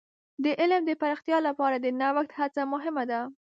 [0.43, 3.21] د علم د پراختیا لپاره د نوښت هڅه مهمه ده.